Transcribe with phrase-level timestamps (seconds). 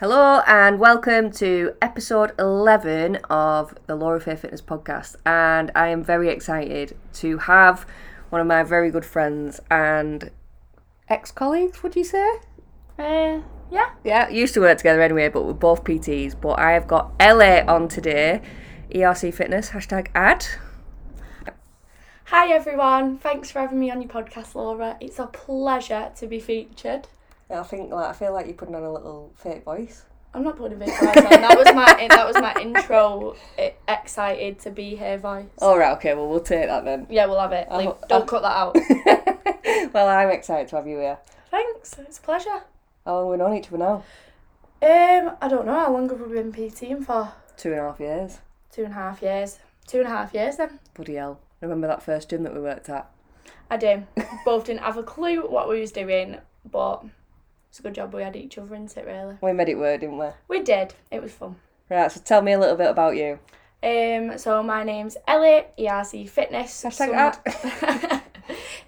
[0.00, 5.16] Hello and welcome to episode 11 of the Laura Faye Fitness podcast.
[5.26, 7.84] And I am very excited to have
[8.28, 10.30] one of my very good friends and
[11.08, 12.36] ex colleagues, would you say?
[12.96, 13.40] Uh,
[13.72, 13.90] yeah.
[14.04, 16.40] Yeah, used to work together anyway, but we're both PTs.
[16.40, 18.40] But I have got Ellie on today,
[18.94, 20.46] ERC Fitness, hashtag ad.
[22.26, 23.18] Hi everyone.
[23.18, 24.96] Thanks for having me on your podcast, Laura.
[25.00, 27.08] It's a pleasure to be featured.
[27.50, 30.04] I think like I feel like you're putting on a little fake voice.
[30.34, 31.40] I'm not putting a fake voice on.
[31.40, 33.34] That was my that was my intro.
[33.88, 35.46] Excited to be here voice.
[35.58, 37.06] All right, okay, well we'll take that then.
[37.08, 37.68] Yeah, we'll have it.
[37.72, 39.92] Leave- don't I- cut that out.
[39.94, 41.18] well, I'm excited to have you here.
[41.50, 41.96] Thanks.
[41.98, 42.62] It's a pleasure.
[43.04, 44.04] How long have we known each other now?
[44.80, 47.32] Um, I don't know how long have we been PTing for?
[47.56, 48.38] Two and a half years.
[48.70, 49.58] Two and a half years.
[49.86, 50.78] Two and a half years then.
[50.94, 51.40] Bloody hell.
[51.62, 53.10] Remember that first gym that we worked at?
[53.70, 54.06] I do.
[54.44, 56.36] Both didn't have a clue what we was doing,
[56.70, 57.04] but
[57.68, 59.36] it's a good job we had each other into it really.
[59.40, 60.26] We made it work, didn't we?
[60.48, 60.94] We did.
[61.10, 61.56] It was fun.
[61.90, 63.38] Right, so tell me a little bit about you.
[63.82, 66.84] Um, so my name's Ellie, ERC Fitness.
[66.84, 67.42] Hashtag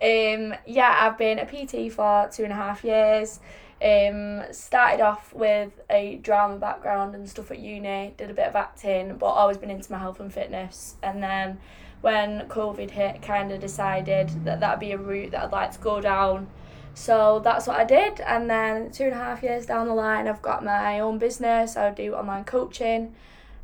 [0.03, 3.41] um, yeah, I've been a PT for two and a half years.
[3.83, 8.57] Um, started off with a drama background and stuff at uni, did a bit of
[8.57, 10.97] acting, but always been into my health and fitness.
[11.03, 11.59] And then
[12.03, 15.79] when COVID hit, kind of decided that that'd be a route that I'd like to
[15.79, 16.49] go down.
[16.95, 18.21] So that's what I did.
[18.21, 21.77] And then two and a half years down the line, I've got my own business.
[21.77, 23.15] I do online coaching.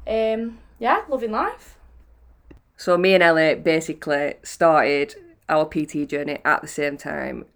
[0.06, 1.76] Um, yeah, loving life.
[2.76, 5.14] So me and Ellie basically started
[5.48, 7.46] our PT journey at the same time.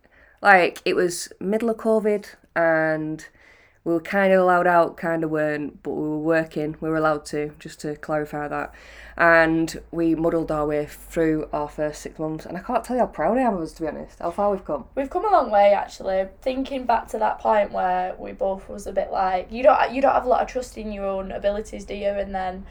[0.43, 3.27] Like it was middle of COVID and
[3.91, 6.77] we were kind of allowed out, kind of weren't, but we were working.
[6.81, 8.73] We were allowed to, just to clarify that.
[9.17, 12.47] And we muddled our way through our first six months.
[12.47, 14.31] And I can't tell you how proud I am of us, to be honest, how
[14.31, 14.85] far we've come.
[14.95, 16.29] We've come a long way actually.
[16.41, 20.01] Thinking back to that point where we both was a bit like you don't you
[20.01, 22.11] don't have a lot of trust in your own abilities, do you?
[22.11, 22.65] And then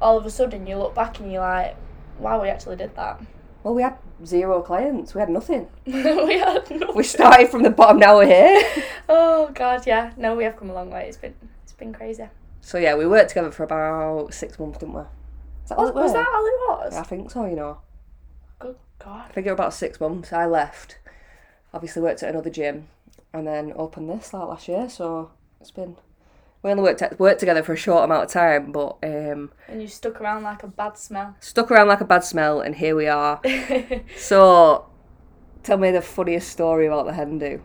[0.00, 1.76] all of a sudden you look back and you're like,
[2.18, 3.20] wow, we actually did that.
[3.62, 5.14] Well, we had zero clients.
[5.14, 5.68] We had nothing.
[5.86, 6.92] we had no.
[6.94, 8.62] We started from the bottom, now we're here.
[9.08, 10.12] Oh god, yeah.
[10.16, 11.06] No, we have come a long way.
[11.08, 12.28] It's been it's been crazy.
[12.60, 15.02] So yeah, we worked together for about six months, didn't we?
[15.68, 16.92] That Was, was that all it was?
[16.94, 17.78] Yeah, I think so, you know.
[18.58, 19.26] Good god.
[19.28, 20.32] I think it was about six months.
[20.32, 20.98] I left.
[21.74, 22.88] Obviously worked at another gym
[23.34, 25.96] and then opened this like last year, so it's been
[26.62, 29.88] we only worked worked together for a short amount of time, but um And you
[29.88, 31.34] stuck around like a bad smell.
[31.40, 33.40] stuck around like a bad smell and here we are.
[34.16, 34.86] so
[35.62, 37.60] tell me the funniest story about the hen do.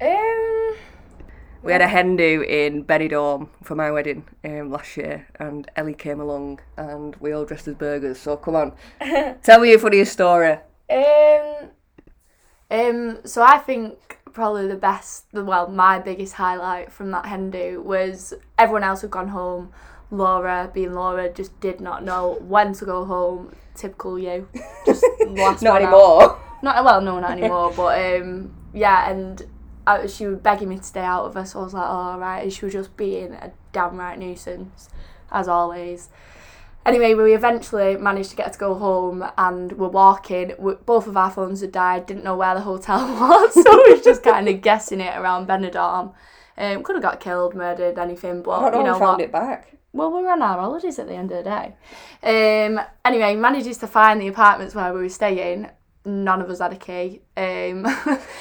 [0.00, 0.76] Um
[1.62, 5.94] We had a hen do in Benidorm for my wedding um, last year, and Ellie
[5.94, 8.18] came along, and we all dressed as burgers.
[8.20, 8.72] So come on,
[9.42, 10.58] tell me your funniest story.
[10.90, 11.70] Um,
[12.70, 17.80] um, so I think probably the best, well, my biggest highlight from that hen do
[17.80, 19.72] was everyone else had gone home.
[20.10, 23.54] Laura, being Laura, just did not know when to go home.
[23.74, 24.46] Typical you,
[24.86, 25.82] just last Not out.
[25.82, 26.40] anymore.
[26.62, 27.72] Not well, no, not anymore.
[27.76, 29.42] but um, yeah, and
[29.86, 31.92] I, she was begging me to stay out of her, so I was like, oh,
[31.92, 32.42] all right.
[32.42, 34.88] And she was just being a damn right nuisance,
[35.32, 36.08] as always.
[36.86, 40.52] Anyway, we eventually managed to get to go home, and we're walking.
[40.58, 42.06] we both of our phones had died.
[42.06, 45.48] Didn't know where the hotel was, so we was just kind of guessing it around
[45.48, 46.12] Benidorm.
[46.56, 49.20] Um, could have got killed, murdered, anything, but you know found what?
[49.20, 49.76] it back.
[49.92, 51.76] Well, we were on our holidays at the end of the day.
[52.22, 55.68] Um, anyway, manages to find the apartments where we were staying.
[56.04, 57.22] None of us had a key.
[57.36, 57.86] Um,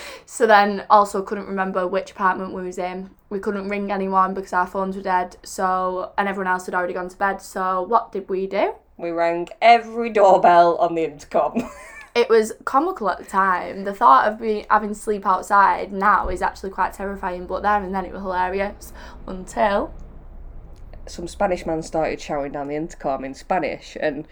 [0.26, 3.10] so then also couldn't remember which apartment we was in.
[3.30, 5.38] We couldn't ring anyone because our phones were dead.
[5.44, 7.42] So and everyone else had already gone to bed.
[7.42, 8.76] So what did we do?
[8.98, 11.70] We rang every doorbell on the intercom.
[12.16, 13.86] It was comical at the time.
[13.86, 17.48] The thought of me having to sleep outside now is actually quite terrifying.
[17.48, 18.94] But there and then it was hilarious
[19.26, 19.92] until
[21.08, 24.28] Some Spanish man started shouting down the intercom in Spanish, and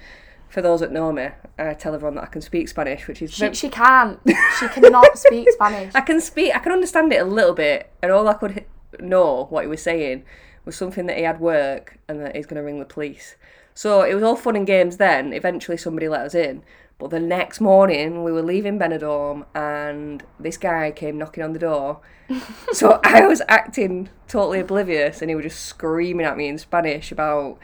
[0.51, 3.31] for those that know me, I tell everyone that I can speak Spanish, which is
[3.31, 4.19] she she can't.
[4.59, 5.95] She cannot speak Spanish.
[5.95, 8.65] I can speak, I can understand it a little bit, and all I could
[8.99, 10.25] know what he was saying
[10.65, 13.35] was something that he had work and that he's going to ring the police.
[13.73, 15.31] So it was all fun and games then.
[15.31, 16.63] Eventually, somebody let us in.
[16.99, 21.59] But the next morning, we were leaving Benidorm, and this guy came knocking on the
[21.59, 22.01] door.
[22.73, 27.11] so I was acting totally oblivious, and he was just screaming at me in Spanish
[27.11, 27.57] about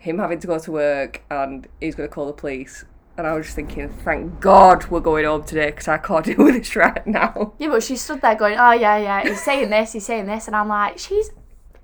[0.00, 2.86] him having to go to work and he's going to call the police.
[3.18, 6.42] And I was just thinking, thank God we're going home today because I can't deal
[6.42, 7.52] with this right now.
[7.58, 10.46] Yeah, but she stood there going, "Oh yeah, yeah, he's saying this, he's saying this,"
[10.46, 11.30] and I'm like, "She's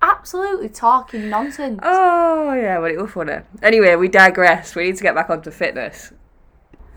[0.00, 3.36] absolutely talking nonsense." Oh yeah, but it was funny.
[3.62, 4.74] Anyway, we digress.
[4.74, 6.12] We need to get back onto fitness.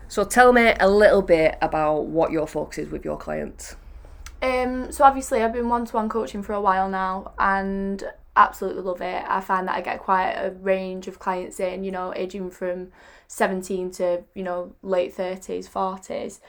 [0.08, 3.76] So tell me a little bit about what your focus is with your clients.
[4.40, 8.02] Um, so obviously I've been one-to-one coaching for a while now, and
[8.40, 9.24] absolutely love it.
[9.28, 12.88] I find that I get quite a range of clients in, you know, aging from
[13.28, 16.40] 17 to, you know, late 30s, 40s.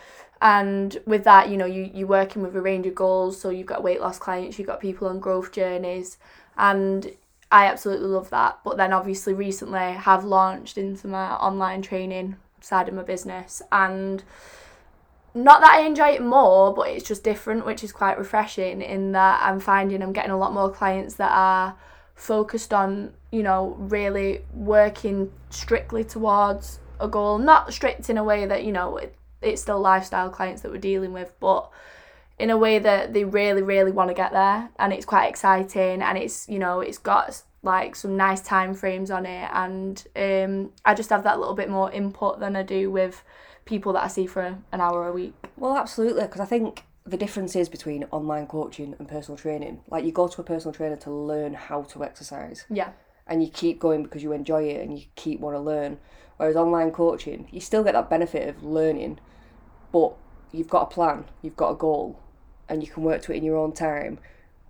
[0.42, 3.40] And with that, you know, you, you're working with a range of goals.
[3.40, 6.18] So you've got weight loss clients, you've got people on growth journeys.
[6.58, 7.12] And
[7.52, 8.60] I absolutely love that.
[8.64, 13.62] But then obviously recently have launched into my online training side of my business.
[13.72, 14.24] And
[15.34, 19.14] not that I enjoy it more, but it's just different, which is quite refreshing in
[19.14, 21.76] that I'm finding I'm getting a lot more clients that are
[22.16, 27.38] focused on, you know, really working strictly towards a goal.
[27.38, 30.78] Not strict in a way that, you know, it, it's still lifestyle clients that we're
[30.78, 31.72] dealing with, but
[32.38, 34.70] in a way that they really, really want to get there.
[34.80, 39.12] And it's quite exciting and it's, you know, it's got like some nice time frames
[39.12, 42.90] on it and um, I just have that little bit more input than I do
[42.90, 43.24] with
[43.72, 45.34] people that I see for an hour a week.
[45.56, 49.80] Well, absolutely, because I think the difference is between online coaching and personal training.
[49.90, 52.66] Like you go to a personal trainer to learn how to exercise.
[52.70, 52.90] Yeah.
[53.28, 56.00] And you keep going because you enjoy it and you keep want to learn.
[56.36, 59.20] Whereas online coaching, you still get that benefit of learning,
[59.94, 60.16] but
[60.52, 62.20] you've got a plan, you've got a goal,
[62.68, 64.20] and you can work to it in your own time.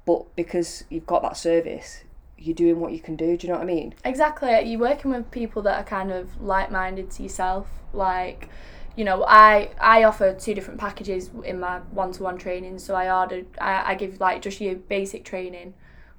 [0.06, 2.04] But because you've got that service,
[2.38, 3.36] you're doing what you can do.
[3.36, 3.96] Do you know what I mean?
[4.06, 4.62] Exactly.
[4.62, 7.68] You're working with people that are kind of like minded to yourself.
[7.94, 8.48] Like,
[8.96, 12.80] you know, I I offer two different packages in my one to one training.
[12.80, 15.74] So I ordered, I, I give like just your basic training,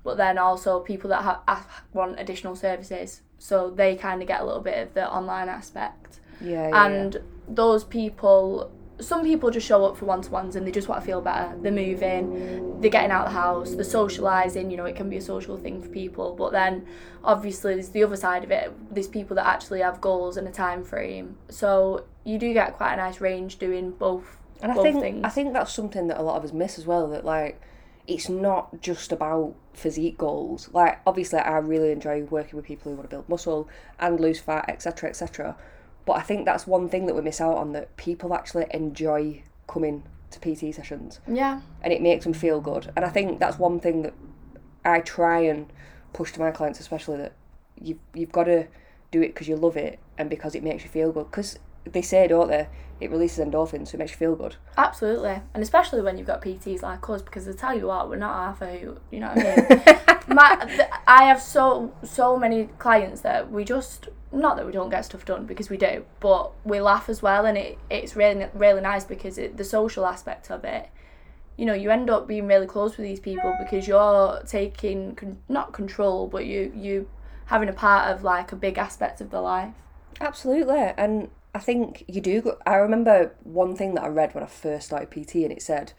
[0.04, 3.22] but then also people that have, want additional services.
[3.38, 6.20] So they kind of get a little bit of the online aspect.
[6.40, 6.68] Yeah.
[6.68, 7.20] yeah and yeah.
[7.48, 11.00] those people some people just show up for one to ones and they just want
[11.00, 11.56] to feel better.
[11.60, 15.16] They're moving, they're getting out of the house, they're socialising, you know, it can be
[15.16, 16.34] a social thing for people.
[16.34, 16.86] But then
[17.24, 18.72] obviously there's the other side of it.
[18.94, 21.36] There's people that actually have goals and a time frame.
[21.48, 24.36] So you do get quite a nice range doing both.
[24.60, 25.20] And I think things.
[25.24, 27.08] I think that's something that a lot of us miss as well.
[27.08, 27.60] That like
[28.06, 30.68] it's not just about physique goals.
[30.72, 34.40] Like obviously I really enjoy working with people who want to build muscle and lose
[34.40, 35.10] fat, etc.
[35.10, 35.56] etc.
[36.04, 39.42] But I think that's one thing that we miss out on that people actually enjoy
[39.68, 41.20] coming to PT sessions.
[41.28, 41.60] Yeah.
[41.82, 42.90] And it makes them feel good.
[42.96, 44.14] And I think that's one thing that
[44.84, 45.72] I try and
[46.12, 47.32] push to my clients, especially that
[47.80, 48.66] you've, you've got to
[49.12, 51.30] do it because you love it and because it makes you feel good.
[51.30, 52.68] Because they say, don't they,
[53.00, 54.56] it releases endorphins, so it makes you feel good.
[54.76, 55.40] Absolutely.
[55.54, 58.34] And especially when you've got PTs like us, because I tell you what, we're not
[58.34, 58.78] half a
[59.10, 60.18] you know what I mean?
[60.36, 64.88] My, th- I have so so many clients that we just not that we don't
[64.88, 68.46] get stuff done because we do, but we laugh as well, and it, it's really
[68.54, 70.88] really nice because it, the social aspect of it,
[71.56, 75.38] you know, you end up being really close with these people because you're taking con-
[75.48, 77.08] not control, but you you
[77.46, 79.74] having a part of like a big aspect of their life.
[80.20, 82.40] Absolutely, and I think you do.
[82.40, 85.62] Go- I remember one thing that I read when I first started PT, and it
[85.62, 85.92] said,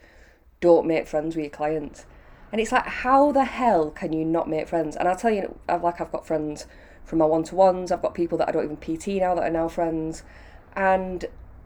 [0.60, 2.06] "Don't make friends with your clients."
[2.52, 4.94] And it's like, how the hell can you not make friends?
[4.96, 6.66] And I'll tell you, I've like I've got friends
[7.04, 7.90] from my one to ones.
[7.92, 10.22] I've got people that I don't even PT now that are now friends,
[10.76, 11.24] and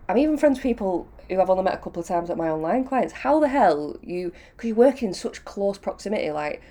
[0.08, 2.48] I'm even friends with people who I've only met a couple of times at my
[2.48, 3.12] online clients.
[3.12, 4.32] How the hell you?
[4.56, 6.62] Because you work in such close proximity, like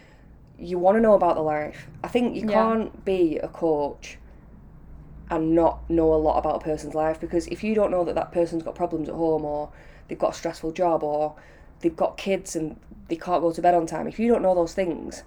[0.59, 1.87] you want to know about the life.
[2.03, 2.53] I think you Yeah.
[2.53, 4.17] can't be a coach
[5.29, 8.15] and not know a lot about a person's life because if you don't know that
[8.15, 9.69] that person's got problems at home or
[10.07, 11.35] they've got a stressful job or
[11.81, 12.79] they've got kids and
[13.09, 15.23] they can't go to bed on time, if you don't know those things,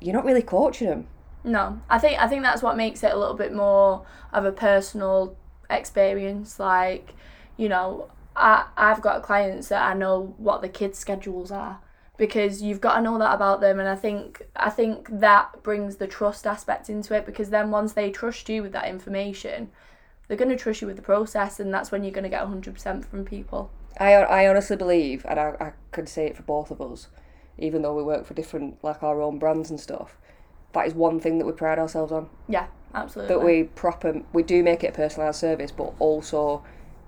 [0.00, 1.06] you're not really coaching them.
[1.44, 4.52] No, I think I think that's what makes it a little bit more of a
[4.52, 5.36] personal
[5.70, 6.58] experience.
[6.58, 7.14] Like,
[7.56, 11.78] you know, I I've got clients that I know what the kids' schedules are
[12.16, 15.96] because you've got to know that about them, and I think I think that brings
[15.96, 19.70] the trust aspect into it because then once they trust you with that information,
[20.28, 22.46] they're going to trust you with the process, and that's when you're going to get
[22.46, 23.70] hundred percent from people.
[23.98, 27.08] I, I honestly believe, and I, I could say it for both of us,
[27.58, 30.18] even though we work for different, like our own brands and stuff,
[30.72, 32.28] that is one thing that we pride ourselves on.
[32.48, 33.34] Yeah, absolutely.
[33.34, 36.62] That we proper, we do make it a personalised service, but also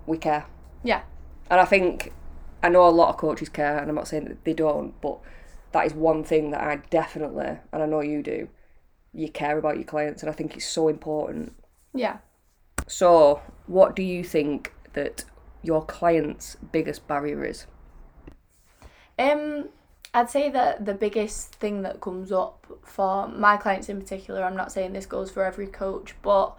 [0.07, 0.47] we care.
[0.83, 1.03] Yeah.
[1.51, 2.13] And I think,
[2.63, 5.19] I know a lot of coaches care, and I'm not saying that they don't, but
[5.73, 8.49] that is one thing that I definitely, and I know you do,
[9.13, 11.55] you care about your clients, and I think it's so important.
[11.95, 12.19] Yeah.
[12.87, 15.25] So, what do you think that
[15.63, 17.67] your client's biggest barrier is?
[19.19, 19.69] Um,
[20.15, 24.57] I'd say that the biggest thing that comes up for my clients in particular, I'm
[24.57, 26.57] not saying this goes for every coach, but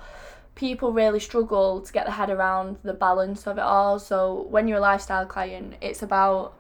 [0.56, 4.00] people really struggle to get their head around the balance of it all.
[4.00, 6.56] So when you're a lifestyle client, it's about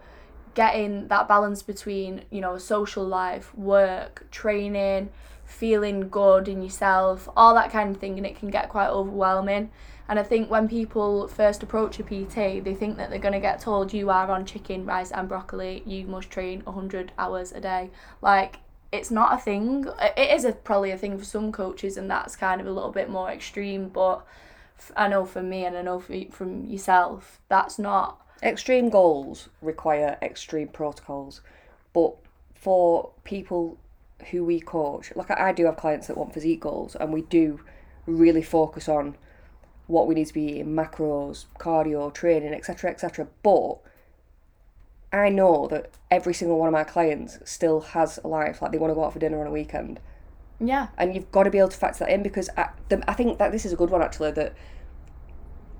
[0.53, 5.09] getting that balance between, you know, social life, work, training,
[5.45, 9.71] feeling good in yourself, all that kind of thing, and it can get quite overwhelming.
[10.07, 13.39] And I think when people first approach a PT, they think that they're going to
[13.39, 17.61] get told you are on chicken, rice, and broccoli, you must train 100 hours a
[17.61, 17.91] day.
[18.21, 18.57] Like,
[18.91, 19.85] it's not a thing.
[20.17, 22.91] It is a, probably a thing for some coaches, and that's kind of a little
[22.91, 23.89] bit more extreme.
[23.89, 24.25] But
[24.95, 28.25] I know for me, and I know for, from yourself, that's not.
[28.41, 31.41] Extreme goals require extreme protocols,
[31.93, 32.15] but
[32.55, 33.77] for people
[34.31, 37.59] who we coach, like I do have clients that want physique goals, and we do
[38.05, 39.15] really focus on
[39.87, 43.27] what we need to be eating, macros, cardio, training, etc., etc.
[43.43, 43.79] But
[45.11, 48.77] I know that every single one of my clients still has a life, like they
[48.77, 49.99] want to go out for dinner on a weekend,
[50.59, 53.13] Yeah, and you've got to be able to factor that in because I, the, I
[53.13, 54.53] think that this is a good one actually that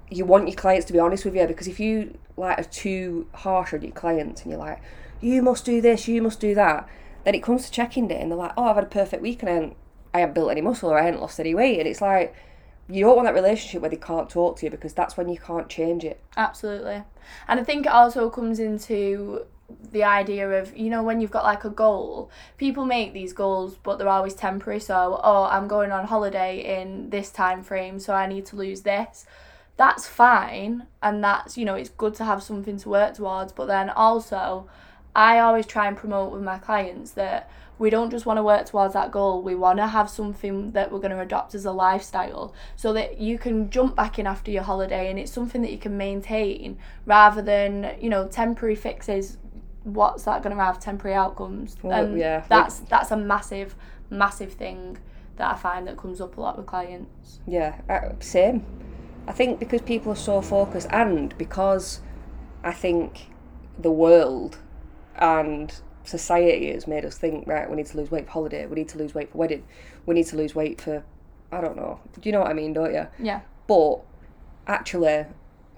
[0.09, 3.27] you want your clients to be honest with you because if you like are too
[3.33, 4.81] harsh on your clients and you're like
[5.21, 6.89] you must do this you must do that
[7.25, 9.43] then it comes to checking day and they're like oh I've had a perfect week
[9.43, 9.77] and I haven't,
[10.13, 12.33] I haven't built any muscle or I haven't lost any weight and it's like
[12.89, 15.37] you don't want that relationship where they can't talk to you because that's when you
[15.37, 16.19] can't change it.
[16.35, 17.03] Absolutely.
[17.47, 19.45] And I think it also comes into
[19.91, 23.77] the idea of you know when you've got like a goal people make these goals
[23.83, 24.79] but they're always temporary.
[24.79, 28.81] So oh i'm going on holiday in this time frame so i need to lose
[28.81, 29.27] this.
[29.77, 33.67] That's fine and that's you know it's good to have something to work towards but
[33.67, 34.67] then also
[35.15, 37.49] i always try and promote with my clients that
[37.79, 40.91] we don't just want to work towards that goal we want to have something that
[40.91, 44.51] we're going to adopt as a lifestyle so that you can jump back in after
[44.51, 49.37] your holiday and it's something that you can maintain rather than you know temporary fixes
[49.83, 52.43] what's that going to have temporary outcomes Well, and yeah.
[52.47, 53.75] that's that's a massive
[54.09, 54.97] massive thing
[55.37, 58.65] that i find that comes up a lot with clients Yeah, uh, same.
[59.27, 62.01] I think because people are so focused, and because
[62.63, 63.27] I think
[63.77, 64.57] the world
[65.15, 65.73] and
[66.09, 68.89] society has made us think, right, we need to lose weight for holiday, we need
[68.89, 69.65] to lose weight for wedding,
[70.05, 71.03] we need to lose weight for,
[71.51, 71.99] I don't know.
[72.19, 73.07] Do you know what I mean, don't you?
[73.19, 74.01] yeah But
[74.67, 75.25] actually,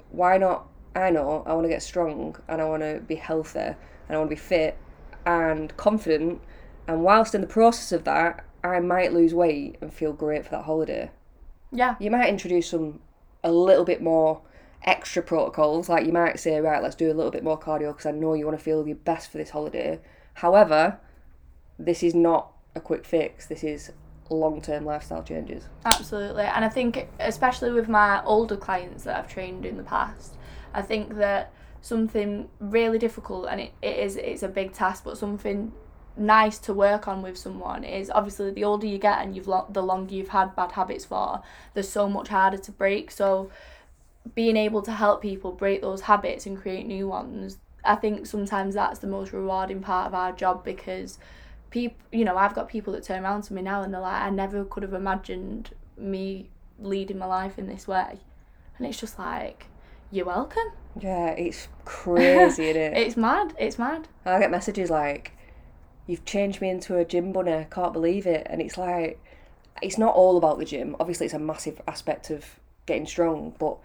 [0.10, 0.68] why not?
[0.96, 3.76] I know I want to get strong and I want to be healthy and
[4.10, 4.78] I want to be fit
[5.26, 6.42] and confident.
[6.88, 10.52] And whilst in the process of that, I might lose weight and feel great for
[10.52, 11.12] that holiday
[11.72, 13.00] yeah you might introduce some
[13.44, 14.42] a little bit more
[14.84, 18.06] extra protocols like you might say right let's do a little bit more cardio because
[18.06, 20.00] i know you want to feel your best for this holiday
[20.36, 21.00] however
[21.78, 23.92] this is not a quick fix this is
[24.30, 26.44] long-term lifestyle changes Absolutely.
[26.44, 30.36] And I think, especially with my older clients that I've trained in the past,
[30.74, 35.18] I think that something really difficult, and it, it is, it's a big task, but
[35.18, 35.72] something
[36.18, 39.66] nice to work on with someone is obviously the older you get and you've lo-
[39.70, 41.42] the longer you've had bad habits for,
[41.74, 43.10] there's so much harder to break.
[43.12, 43.50] So
[44.36, 48.76] being able to help people break those habits and create new ones, I think sometimes
[48.76, 51.18] that's the most rewarding part of our job because
[51.70, 54.22] people, you know, I've got people that turn around to me now and they're like,
[54.22, 58.20] I never could have imagined me leading my life in this way.
[58.78, 59.66] And it's just like,
[60.12, 60.72] you're welcome.
[61.00, 63.54] yeah it's crazy isn't it It's mad.
[63.58, 64.10] It's mad.
[64.26, 65.32] i get messages like
[66.06, 69.18] you've changed me into a gym bunny i can't believe it and it's like
[69.82, 73.78] it's not all about the gym obviously it's a massive aspect of getting strong but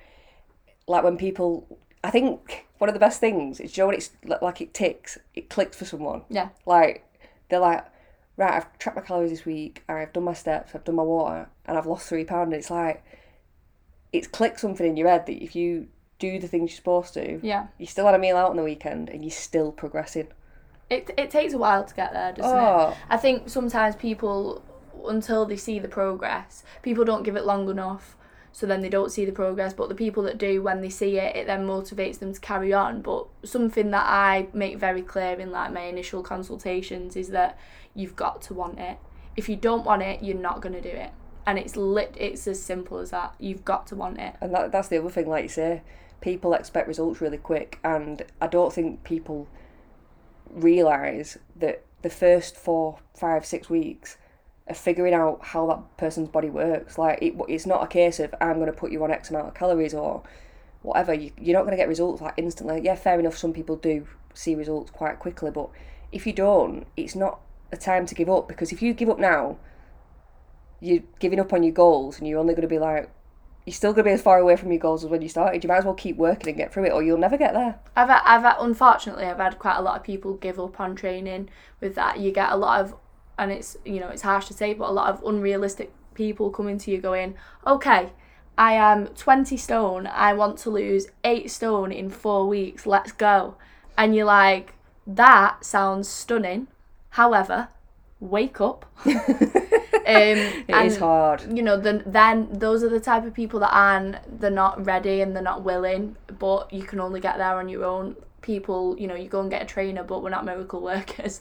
[0.88, 4.10] like when people i think one of the best things is you know when it's
[4.40, 6.48] like it ticks it clicks for someone Yeah.
[6.66, 7.04] like
[7.48, 7.84] they're like
[8.36, 11.48] right i've tracked my calories this week i've done my steps i've done my water
[11.64, 13.02] and i've lost three pounds and it's like
[14.12, 17.40] it's clicked something in your head that if you do the things you're supposed to
[17.42, 17.66] Yeah.
[17.78, 20.28] you still had a meal out on the weekend and you're still progressing
[20.88, 22.90] It, it takes a while to get there, doesn't Oh.
[22.90, 22.96] it?
[23.10, 24.62] I think sometimes people,
[25.06, 28.16] until they see the progress, people don't give it long enough.
[28.56, 29.74] So then they don't see the progress.
[29.74, 32.72] But the people that do, when they see it, it then motivates them to carry
[32.72, 33.02] on.
[33.02, 37.58] But something that I make very clear in like my initial consultations is that
[37.94, 38.96] you've got to want it.
[39.36, 41.10] If you don't want it, you're not gonna do it.
[41.46, 42.14] And it's lit.
[42.18, 43.34] It's as simple as that.
[43.38, 44.36] You've got to want it.
[44.40, 45.82] And that, that's the other thing, like you say,
[46.22, 49.48] people expect results really quick, and I don't think people
[50.50, 54.16] realise that the first four, five, six weeks
[54.68, 56.98] of figuring out how that person's body works.
[56.98, 59.48] Like, it, it's not a case of I'm going to put you on X amount
[59.48, 60.22] of calories or
[60.82, 61.14] whatever.
[61.14, 62.80] You, you're not going to get results like instantly.
[62.82, 65.70] Yeah, fair enough, some people do see results quite quickly, but
[66.12, 67.40] if you don't, it's not
[67.72, 69.58] a time to give up because if you give up now,
[70.80, 73.10] you're giving up on your goals and you're only going to be like,
[73.64, 75.64] you're still going to be as far away from your goals as when you started.
[75.64, 77.80] You might as well keep working and get through it, or you'll never get there.
[77.96, 81.48] I've I've unfortunately I've had quite a lot of people give up on training
[81.80, 82.20] with that.
[82.20, 82.94] You get a lot of,
[83.38, 86.78] and it's you know it's harsh to say, but a lot of unrealistic people coming
[86.78, 87.34] to you going,
[87.66, 88.10] okay,
[88.56, 90.06] I am twenty stone.
[90.06, 92.86] I want to lose eight stone in four weeks.
[92.86, 93.56] Let's go,
[93.98, 94.74] and you're like,
[95.06, 96.68] that sounds stunning.
[97.10, 97.68] However,
[98.20, 98.86] wake up.
[99.04, 99.14] um,
[100.06, 101.56] It is hard.
[101.56, 105.20] you know, then then those are the type of people that aren't they're not ready
[105.20, 108.16] and they're not willing, but you can only get there on your own.
[108.46, 111.40] People, you know, you go and get a trainer, but we're not miracle workers.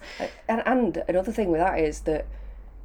[0.49, 2.25] And, and another thing with that is that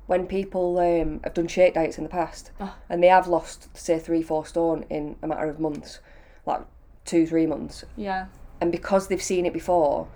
[0.07, 2.75] when people um, have done shake diets in the past Oh.
[2.89, 6.01] and they have lost, say, three, four stone in a matter of months,
[6.47, 6.61] like
[7.05, 8.27] two, three months, Yeah.
[8.61, 10.07] and because they've seen it before,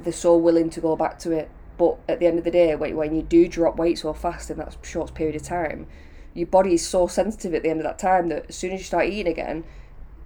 [0.00, 1.50] they're so willing to go back to it.
[1.76, 4.50] But at the end of the day, when, when you do drop weight so fast
[4.50, 5.86] in that short period of time,
[6.32, 8.80] your body is so sensitive at the end of that time that as soon as
[8.80, 9.64] you start eating again,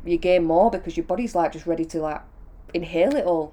[0.04, 2.20] you gain more because your body's like just ready to like
[2.74, 3.52] inhale it all.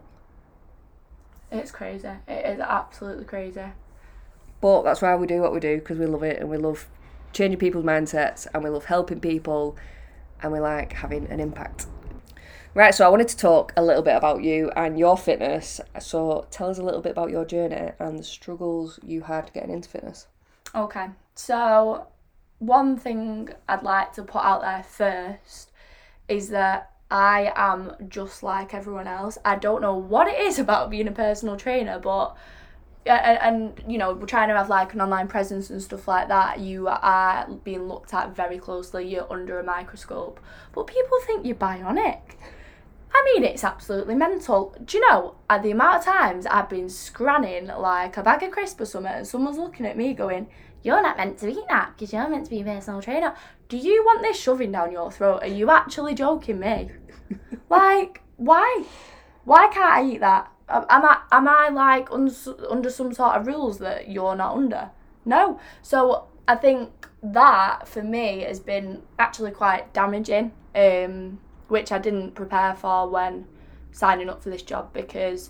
[1.52, 2.10] It's crazy.
[2.28, 3.66] It is absolutely crazy.
[4.62, 6.88] But that's why we do what we do because we love it and we love
[7.34, 9.78] changing people's mindsets and we love helping people
[10.42, 11.88] and we like having an impact.
[12.74, 15.80] Right, so I wanted to talk a little bit about you and your fitness.
[16.00, 19.72] So tell us a little bit about your journey and the struggles you had getting
[19.72, 20.28] into fitness.
[20.74, 21.08] Okay.
[21.36, 22.08] So,
[22.60, 25.72] one thing I'd like to put out there first
[26.28, 29.38] is that I am just like everyone else.
[29.46, 32.36] I don't know what it is about being a personal trainer, but
[33.06, 36.28] and, and you know we're trying to have like an online presence and stuff like
[36.28, 40.40] that you are being looked at very closely you're under a microscope
[40.74, 42.22] but people think you're bionic
[43.16, 44.76] I mean, it's absolutely mental.
[44.84, 48.52] Do you know, at the amount of times I've been scranning like a bag of
[48.52, 50.48] crisps or something, and someone's looking at me going,
[50.86, 53.34] You're not meant to eat that because you're meant to be a personal trainer.
[53.70, 55.40] Do you want this shoving down your throat?
[55.42, 56.92] Are you actually joking me?
[57.70, 58.84] like, why?
[59.46, 60.52] Why can't I eat that?
[60.70, 62.32] Am I, am I like under,
[62.70, 64.92] under some sort of rules that you're not under?
[65.26, 65.60] No.
[65.82, 70.52] So I think that for me has been actually quite damaging.
[70.76, 73.48] Um, which I didn't prepare for when
[73.92, 75.50] signing up for this job because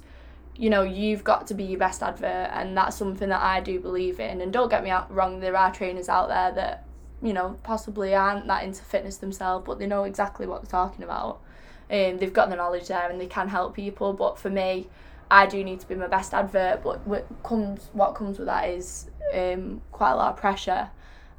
[0.58, 3.80] you know you've got to be your best advert and that's something that I do
[3.80, 4.42] believe in.
[4.42, 6.86] And don't get me wrong there are trainers out there that
[7.22, 11.04] you know possibly aren't that into fitness themselves but they know exactly what they're talking
[11.04, 11.42] about.
[11.90, 14.88] Um, they've got the knowledge there and they can help people but for me
[15.30, 16.84] I do need to be my best advert.
[16.84, 20.90] But what comes what comes with that is um, quite a lot of pressure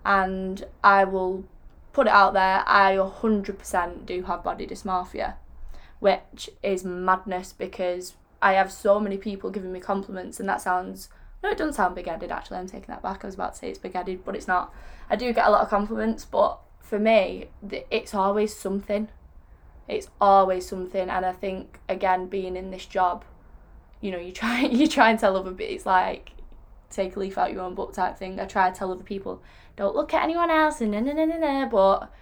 [0.05, 1.45] and I will
[1.93, 5.35] put it out there, I 100% do have body dysmorphia,
[5.99, 11.09] which is madness because I have so many people giving me compliments, and that sounds
[11.43, 12.59] no, it doesn't sound big headed actually.
[12.59, 13.25] I'm taking that back.
[13.25, 14.75] I was about to say it's big headed, but it's not.
[15.09, 17.47] I do get a lot of compliments, but for me,
[17.91, 19.09] it's always something.
[19.89, 23.25] It's always something, and I think again, being in this job,
[24.01, 25.75] you know, you try you try and tell other people.
[25.75, 26.33] It's like
[26.91, 28.41] take a leaf out of your own book type thing.
[28.41, 29.43] I try to tell other people,
[29.77, 31.69] don't look at anyone else and no no no no no.
[31.71, 32.13] But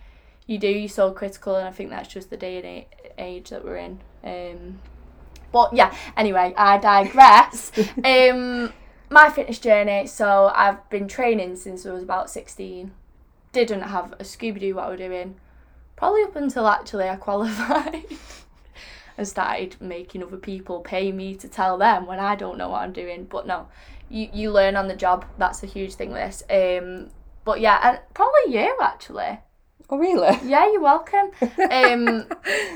[0.46, 0.68] you do.
[0.68, 4.00] You're so critical, and I think that's just the day and age that we're in.
[4.22, 4.81] Um,
[5.55, 5.97] but yeah.
[6.17, 7.71] Anyway, I digress.
[8.05, 8.73] um,
[9.09, 10.07] my fitness journey.
[10.09, 12.90] So I've been training since I was about sixteen.
[13.53, 15.37] Didn't have a Scooby Doo what I was doing.
[15.97, 18.05] Probably up until actually I qualified.
[19.17, 22.83] and started making other people pay me to tell them when I don't know what
[22.83, 23.25] I'm doing.
[23.31, 23.69] But no,
[24.11, 25.25] you, you learn on the job.
[25.38, 26.12] That's a huge thing.
[26.12, 26.43] This.
[26.51, 27.11] Um,
[27.45, 29.38] but yeah, and probably you actually.
[29.88, 30.37] Oh, really?
[30.45, 31.31] Yeah, you're welcome.
[31.71, 32.27] Um,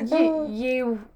[0.06, 1.08] you you.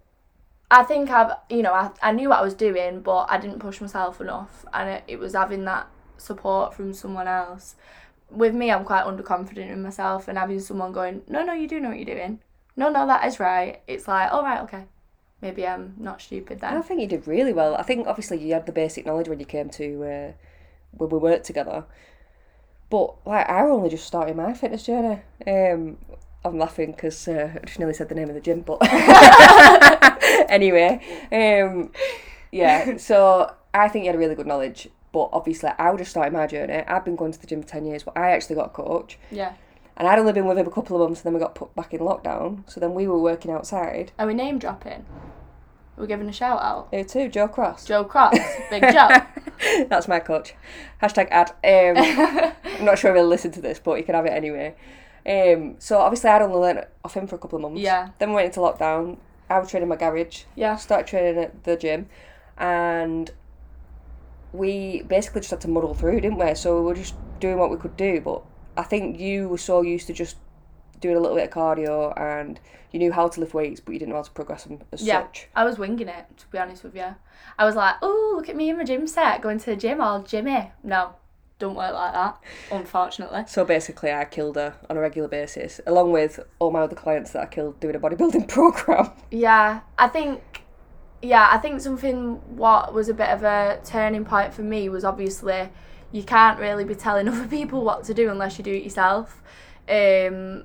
[0.73, 3.59] I think I've you know I, I knew what I was doing, but I didn't
[3.59, 7.77] push myself enough, and it, it was having that support from someone else.
[8.31, 11.79] With me, I'm quite underconfident in myself, and having someone going, "No, no, you do
[11.79, 12.41] know what you're doing.
[12.75, 14.85] No, no, that is right." It's like, all right, okay,
[15.43, 16.75] maybe I'm not stupid then.
[16.75, 17.75] I think you did really well.
[17.75, 20.33] I think obviously you had the basic knowledge when you came to uh,
[20.93, 21.85] when we worked together.
[22.89, 25.21] But like I only just started my fitness journey.
[25.47, 25.99] Um,
[26.45, 28.79] I'm laughing because uh, I just nearly said the name of the gym, but
[30.49, 31.01] anyway,
[31.33, 31.91] um,
[32.51, 32.97] yeah.
[32.97, 34.89] So I think you had a really good knowledge.
[35.13, 36.73] But obviously, I just started my journey.
[36.75, 39.19] I've been going to the gym for ten years, but I actually got a coach,
[39.31, 39.53] Yeah.
[39.99, 41.75] and I'd only been with him a couple of months, and then we got put
[41.77, 42.69] back in lockdown.
[42.69, 44.13] So then we were working outside.
[44.19, 45.05] Are we name dropping?
[45.99, 46.89] We're giving a shout out.
[46.91, 47.29] Who too?
[47.29, 47.85] Joe Cross.
[47.85, 48.39] Joe Cross,
[48.71, 49.09] Big Joe.
[49.91, 50.55] That's my coach.
[51.03, 51.51] Hashtag ad.
[51.63, 54.75] Um, I'm not sure if he'll listen to this, but you can have it anyway.
[55.25, 57.81] Um, so obviously I'd only learned off him for a couple of months.
[57.81, 58.11] Yeah.
[58.19, 59.19] Then we went into lockdown.
[59.49, 60.45] I was training in my garage.
[60.57, 60.77] Yeah.
[60.77, 62.09] Started training at the gym,
[62.57, 63.31] and
[64.53, 66.55] we basically just had to muddle through, didn't we?
[66.55, 68.21] So we were just doing what we could do.
[68.21, 68.43] But
[68.77, 70.37] I think you were so used to just
[71.01, 72.61] doing a little bit of cardio, and
[72.93, 75.03] you knew how to lift weights, but you didn't know how to progress them as
[75.03, 75.49] Yeah, such.
[75.55, 77.17] I was winging it, to be honest with you.
[77.59, 80.01] I was like, oh, look at me in my gym set, going to the gym
[80.01, 80.71] all Jimmy.
[80.85, 81.15] No,
[81.63, 83.45] don't work like that, unfortunately.
[83.47, 87.31] So basically, I killed her on a regular basis, along with all my other clients
[87.33, 89.13] that I killed doing a bodybuilding program.
[89.31, 90.63] Yeah, I think,
[91.23, 95.05] yeah, I think something what was a bit of a turning point for me was
[95.05, 95.71] obviously
[96.11, 99.41] you can't really be telling other people what to do unless you do it yourself.
[99.89, 100.65] Um,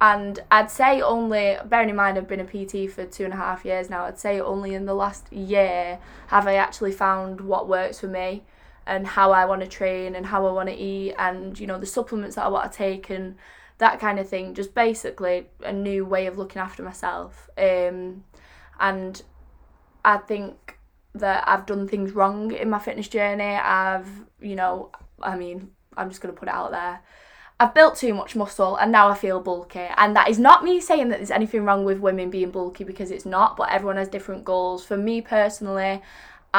[0.00, 3.36] and I'd say only, bearing in mind I've been a PT for two and a
[3.36, 5.98] half years now, I'd say only in the last year
[6.28, 8.44] have I actually found what works for me
[8.88, 11.78] and how I want to train and how I want to eat and, you know,
[11.78, 13.36] the supplements that I want to take and
[13.76, 14.54] that kind of thing.
[14.54, 17.50] Just basically a new way of looking after myself.
[17.58, 18.24] Um,
[18.80, 19.22] and
[20.04, 20.78] I think
[21.14, 23.44] that I've done things wrong in my fitness journey.
[23.44, 24.08] I've,
[24.40, 27.00] you know, I mean, I'm just to put it out there.
[27.60, 29.86] I've built too much muscle and now I feel bulky.
[29.96, 33.10] And that is not me saying that there's anything wrong with women being bulky because
[33.10, 34.84] it's not, but everyone has different goals.
[34.84, 36.00] For me personally,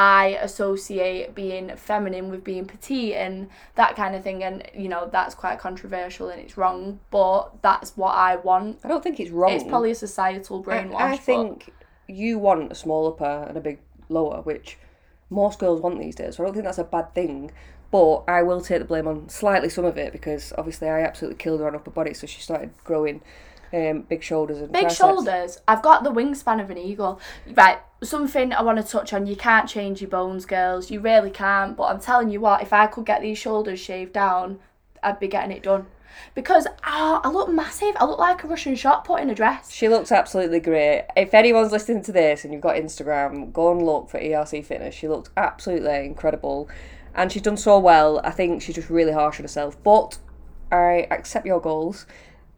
[0.02, 4.42] I associate being feminine with being petite and that kind of thing.
[4.42, 8.78] And, you know, that's quite controversial and it's wrong, but that's what I want.
[8.82, 9.52] I don't think it's wrong.
[9.52, 10.94] It's probably a societal brainwash.
[10.94, 11.74] I, I think
[12.08, 14.78] you want a small upper and a big lower, which
[15.28, 16.36] most girls want these days.
[16.36, 17.50] So I don't think that's a bad thing.
[17.90, 21.36] But I will take the blame on slightly some of it because obviously I absolutely
[21.36, 23.20] killed her on upper body, so she started growing
[23.72, 24.98] um, big shoulders and Big triceps.
[24.98, 25.58] shoulders.
[25.68, 27.20] I've got the wingspan of an eagle.
[27.54, 29.26] Right, something I want to touch on.
[29.26, 30.90] You can't change your bones, girls.
[30.90, 31.76] You really can't.
[31.76, 34.58] But I'm telling you what, if I could get these shoulders shaved down,
[35.02, 35.86] I'd be getting it done.
[36.34, 37.96] Because oh, I look massive.
[37.98, 39.72] I look like a Russian shot put in a dress.
[39.72, 41.06] She looks absolutely great.
[41.16, 44.94] If anyone's listening to this and you've got Instagram, go and look for ERC Fitness.
[44.94, 46.68] She looks absolutely incredible.
[47.14, 48.20] And she's done so well.
[48.22, 49.82] I think she's just really harsh on herself.
[49.82, 50.18] But
[50.70, 52.06] I accept your goals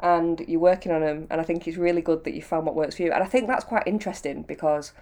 [0.03, 1.27] and you're working on them.
[1.31, 3.13] And I think it's really good that you found what works for you.
[3.13, 4.93] And I think that's quite interesting because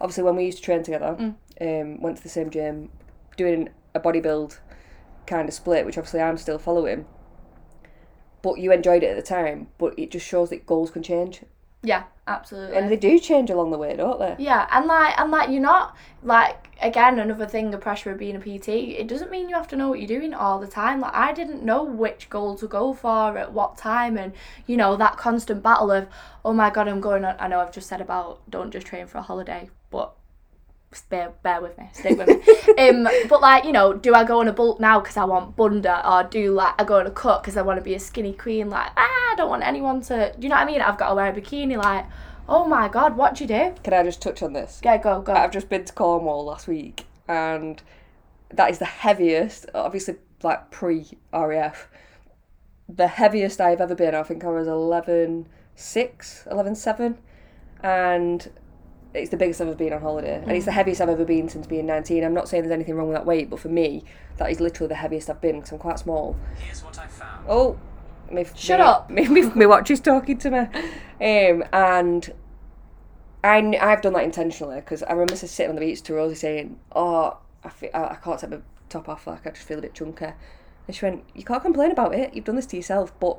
[0.00, 1.16] obviously when we used to train together,
[1.60, 2.90] um, went to the same gym,
[3.36, 4.58] doing a bodybuild
[5.26, 7.06] kind of split, which obviously I'm still following.
[8.42, 11.42] But you enjoyed it at the time, but it just shows that goals can change.
[11.84, 12.76] Yeah, absolutely.
[12.76, 14.34] And they do change along the way, don't they?
[14.38, 18.34] Yeah, and like and like you're not like again another thing the pressure of being
[18.34, 18.68] a PT.
[18.68, 21.00] It doesn't mean you have to know what you're doing all the time.
[21.00, 24.32] Like I didn't know which goal to go for at what time, and
[24.66, 26.08] you know that constant battle of
[26.44, 27.36] oh my god I'm going on.
[27.38, 30.14] I know I've just said about don't just train for a holiday, but
[31.02, 32.88] bear bear with me, stick with me.
[32.88, 35.56] um, but like you know, do I go on a bulk now because I want
[35.56, 38.00] bunda, or do like I go on a cut because I want to be a
[38.00, 38.70] skinny queen?
[38.70, 40.32] Like ah, I don't want anyone to.
[40.36, 40.80] Do you know what I mean?
[40.80, 41.76] I've got to wear a bikini.
[41.76, 42.06] Like
[42.48, 43.74] oh my god, what do you do?
[43.82, 44.80] Can I just touch on this?
[44.84, 45.32] Yeah, go go.
[45.32, 47.82] I've just been to Cornwall last week, and
[48.52, 51.88] that is the heaviest, obviously, like pre RAF,
[52.88, 54.14] the heaviest I've ever been.
[54.14, 57.18] I think I was 11 6, 11 7,
[57.82, 58.50] and
[59.14, 61.48] it's the biggest I've ever been on holiday, and it's the heaviest I've ever been
[61.48, 62.24] since being 19.
[62.24, 64.04] I'm not saying there's anything wrong with that weight, but for me,
[64.38, 66.36] that is literally the heaviest I've been because I'm quite small.
[66.58, 67.46] Here's what I found.
[67.48, 67.78] Oh,
[68.30, 69.10] me, Shut me, up.
[69.14, 70.58] Me, me, me watch is talking to me.
[70.58, 72.32] Um, and
[73.44, 76.78] I I've done that intentionally because I remember sitting on the beach to Rosie saying,
[76.92, 79.82] Oh, I, fe- I, I can't take my top off, like I just feel a
[79.82, 80.32] bit chunky.
[80.86, 83.12] And she went, You can't complain about it, you've done this to yourself.
[83.20, 83.38] But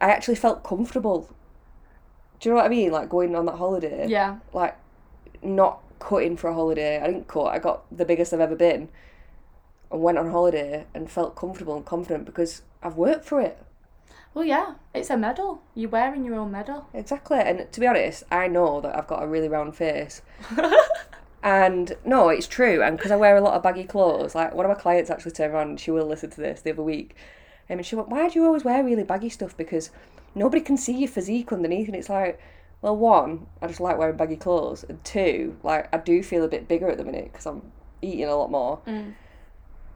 [0.00, 1.34] I actually felt comfortable.
[2.40, 2.90] Do you know what I mean?
[2.90, 4.08] Like going on that holiday.
[4.08, 4.38] yeah.
[4.52, 4.76] Like
[5.42, 7.00] not cutting for a holiday.
[7.00, 8.88] I didn't cut, I got the biggest I've ever been.
[9.92, 13.58] And went on holiday and felt comfortable and confident because I've worked for it.
[14.32, 15.62] Well, yeah, it's a medal.
[15.74, 16.86] You're wearing your own medal.
[16.94, 17.38] Exactly.
[17.38, 20.22] And to be honest, I know that I've got a really round face.
[21.42, 22.80] and no, it's true.
[22.82, 25.32] And because I wear a lot of baggy clothes, like one of my clients actually
[25.32, 27.16] turned around she will listen to this the other week.
[27.70, 29.56] Um, and she went, Why do you always wear really baggy stuff?
[29.56, 29.90] Because
[30.34, 31.86] nobody can see your physique underneath.
[31.86, 32.40] And it's like,
[32.82, 34.84] well, one, I just like wearing baggy clothes.
[34.88, 37.62] And two, like, I do feel a bit bigger at the minute because I'm
[38.02, 38.80] eating a lot more.
[38.86, 39.14] Mm.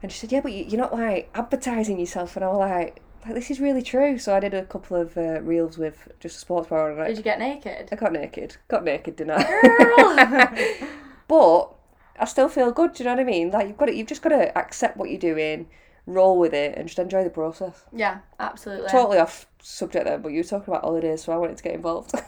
[0.02, 2.36] And she said, Yeah, but you- you're not like advertising yourself.
[2.36, 4.18] And I was like, like, this is really true.
[4.18, 7.08] So I did a couple of uh, reels with just a sports bar on it.
[7.08, 7.88] Did you get naked?
[7.90, 8.56] I got naked.
[8.68, 9.60] Got naked, didn't I?
[9.78, 10.88] Girl!
[11.28, 11.70] but
[12.20, 12.92] I still feel good.
[12.92, 13.50] Do you know what I mean?
[13.50, 15.68] Like you've got to, you've just got to accept what you're doing,
[16.06, 17.84] roll with it, and just enjoy the process.
[17.92, 18.88] yeah, absolutely.
[18.88, 21.74] Totally off subject there, but you were talking about holidays, so I wanted to get
[21.74, 22.12] involved.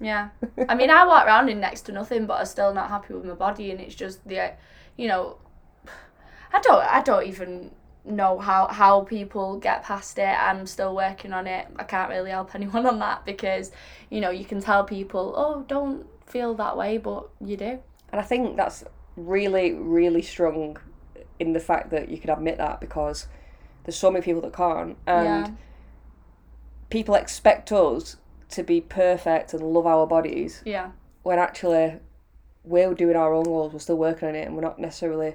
[0.00, 0.30] Yeah.
[0.68, 3.24] I mean, I walk around in next to nothing, but I'm still not happy with
[3.24, 4.52] my body, and it's just the,
[4.96, 5.36] you know,
[6.52, 7.70] I don't, I don't even
[8.04, 10.22] know how how people get past it.
[10.24, 11.68] I'm still working on it.
[11.76, 13.70] I can't really help anyone on that because,
[14.10, 17.78] you know, you can tell people, oh, don't feel that way, but you do.
[18.10, 18.82] and I think that's
[19.16, 20.78] really, really strong
[21.42, 23.26] in the fact that you can admit that because
[23.84, 25.50] there's so many people that can't, and Yeah.
[26.88, 28.16] people expect us
[28.50, 30.90] to be perfect and love our bodies Yeah.
[31.22, 31.98] when actually
[32.64, 35.34] we're doing our own goals, we're still working on it, and we're not necessarily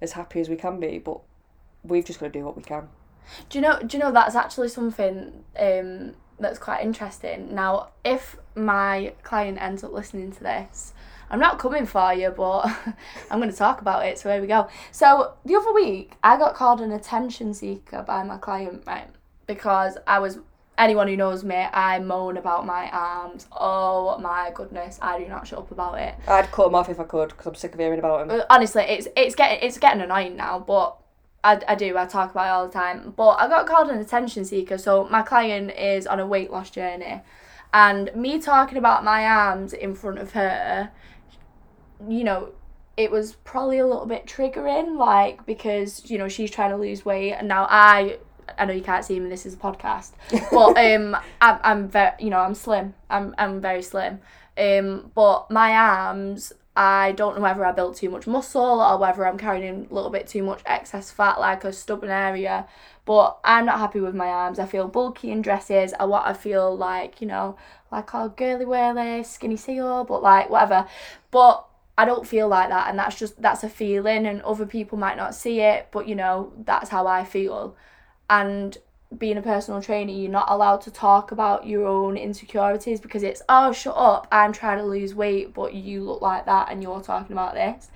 [0.00, 1.20] as happy as we can be, but
[1.82, 2.88] we've just got to do what we can.
[3.50, 3.78] Do you know?
[3.80, 7.54] Do you know that's actually something um, that's quite interesting.
[7.54, 10.92] Now, if my client ends up listening to this,
[11.34, 12.62] I'm not coming for you, but
[13.30, 14.20] I'm going to talk about it.
[14.20, 14.68] So here we go.
[14.92, 19.08] So the other week, I got called an attention seeker by my client, right?
[19.48, 20.38] Because I was
[20.78, 23.48] anyone who knows me, I moan about my arms.
[23.50, 26.14] Oh my goodness, I do not shut up about it.
[26.28, 28.38] I'd cut them off if I could because I'm sick of hearing about them.
[28.38, 30.96] Uh, Honestly, it's it's getting it's getting annoying now, but
[31.42, 33.12] I, I do I talk about it all the time.
[33.16, 36.70] But I got called an attention seeker, so my client is on a weight loss
[36.70, 37.22] journey,
[37.72, 40.92] and me talking about my arms in front of her,
[42.08, 42.50] you know.
[42.96, 47.04] It was probably a little bit triggering, like because you know she's trying to lose
[47.04, 48.18] weight, and now I
[48.58, 49.28] I know you can't see me.
[49.28, 50.12] This is a podcast,
[50.50, 52.94] but um, I'm I'm very you know I'm slim.
[53.10, 54.20] I'm I'm very slim.
[54.56, 59.26] Um, but my arms, I don't know whether I built too much muscle or whether
[59.26, 62.66] I'm carrying a little bit too much excess fat, like a stubborn area.
[63.04, 64.58] But I'm not happy with my arms.
[64.58, 65.92] I feel bulky in dresses.
[65.98, 67.56] I want I feel like you know
[67.90, 70.86] like a girly whirly, skinny seal, but like whatever.
[71.30, 74.98] But I don't feel like that, and that's just that's a feeling, and other people
[74.98, 77.76] might not see it, but you know that's how I feel
[78.30, 78.78] and
[79.18, 83.42] being a personal trainer, you're not allowed to talk about your own insecurities because it's,
[83.48, 87.00] oh, shut up, I'm trying to lose weight, but you look like that and you're
[87.00, 87.90] talking about this.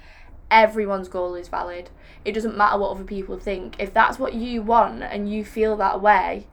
[0.51, 1.91] Everyone's goal is valid.
[2.25, 3.77] It doesn't matter what other people think.
[3.79, 6.47] If that's what you want and you feel that way,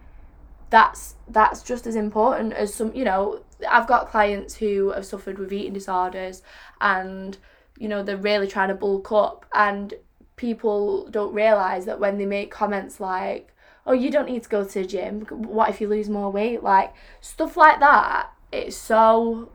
[0.69, 5.39] that's that's just as important as some you know i've got clients who have suffered
[5.39, 6.41] with eating disorders
[6.81, 7.37] and
[7.77, 9.93] you know they're really trying to bulk up and
[10.35, 14.63] people don't realize that when they make comments like oh, you don't need to go
[14.63, 15.21] to the gym.
[15.29, 16.63] What if you lose more weight?
[16.63, 18.29] Like stuff like that.
[18.51, 19.51] It's so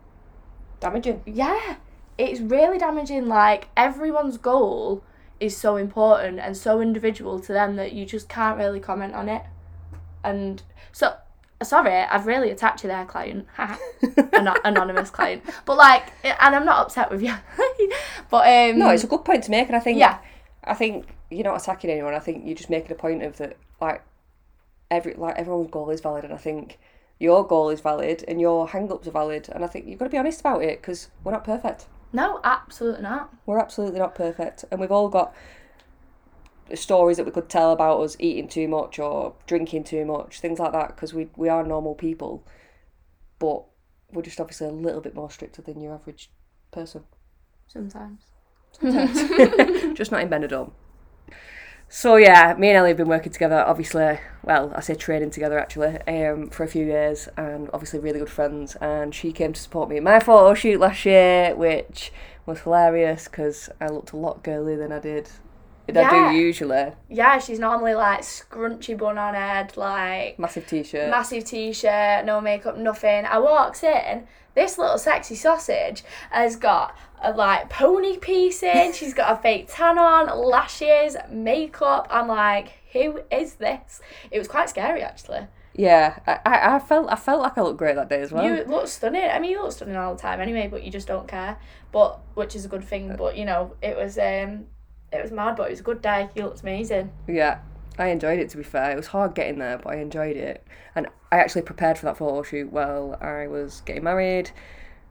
[0.78, 1.22] damaging.
[1.26, 1.76] Yeah,
[2.18, 3.26] it's really damaging.
[3.26, 5.04] Like everyone's goal
[5.38, 9.28] is so important and so individual to them that you just can't really comment on
[9.28, 9.42] it.
[10.22, 11.16] And so
[11.62, 13.46] sorry, I've really attacked you there, client.
[13.58, 15.42] An- anonymous client.
[15.64, 17.34] But like, and I'm not upset with you.
[18.30, 20.18] but um, no, it's a good point to make, and I think yeah,
[20.64, 22.14] I think you're not attacking anyone.
[22.14, 24.02] I think you're just making a point of that, like
[24.90, 26.78] every like everyone's goal is valid, and I think
[27.18, 30.10] your goal is valid and your hang-ups are valid, and I think you've got to
[30.10, 31.86] be honest about it because we're not perfect.
[32.12, 33.32] No, absolutely not.
[33.46, 35.34] We're absolutely not perfect, and we've all got
[36.76, 40.58] stories that we could tell about us eating too much or drinking too much, things
[40.58, 42.46] like that, because we we are normal people,
[43.38, 43.64] but
[44.12, 46.30] we're just obviously a little bit more stricter than your average
[46.70, 47.04] person.
[47.66, 48.22] Sometimes.
[48.72, 49.92] Sometimes.
[49.96, 50.72] just not in Benidorm.
[51.92, 53.64] So yeah, me and Ellie have been working together.
[53.66, 58.20] Obviously, well, I say training together actually, um, for a few years, and obviously really
[58.20, 58.76] good friends.
[58.76, 62.12] And she came to support me in my photo shoot last year, which
[62.46, 65.30] was hilarious because I looked a lot girlier than I did.
[65.94, 66.32] Than yeah.
[66.32, 66.92] Do usually.
[67.08, 72.76] Yeah, she's normally like scrunchy bun on head, like massive t-shirt, massive t-shirt, no makeup,
[72.76, 73.26] nothing.
[73.26, 74.26] I walks in.
[74.54, 78.92] This little sexy sausage has got a like pony piece in.
[78.92, 82.08] She's got a fake tan on, lashes, makeup.
[82.10, 84.00] I'm like, who is this?
[84.30, 85.46] It was quite scary actually.
[85.72, 88.44] Yeah, I, I felt I felt like I looked great that day as well.
[88.44, 89.22] You look stunning.
[89.30, 91.58] I mean, you look stunning all the time anyway, but you just don't care.
[91.92, 93.14] But which is a good thing.
[93.16, 94.66] But you know, it was um,
[95.12, 96.28] it was mad, but it was a good day.
[96.34, 97.12] You looked amazing.
[97.26, 97.60] Yeah,
[97.98, 98.50] I enjoyed it.
[98.50, 101.62] To be fair, it was hard getting there, but I enjoyed it, and I actually
[101.62, 104.50] prepared for that photo shoot while I was getting married.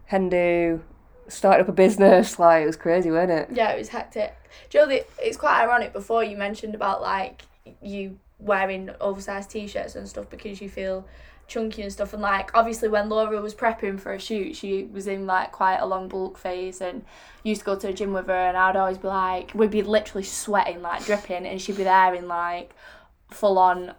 [0.05, 0.81] Hen do,
[1.27, 2.37] started up a business.
[2.39, 3.49] Like it was crazy, wasn't it?
[3.51, 4.35] Yeah, it was hectic.
[4.69, 5.93] Joe, it's quite ironic.
[5.93, 7.43] Before you mentioned about like
[7.81, 11.05] you wearing oversized t-shirts and stuff because you feel
[11.49, 15.07] chunky and stuff and like obviously when Laura was prepping for a shoot she was
[15.07, 17.03] in like quite a long bulk phase and
[17.43, 19.81] used to go to the gym with her and I'd always be like we'd be
[19.81, 22.73] literally sweating like dripping and she'd be there in like
[23.31, 23.93] full on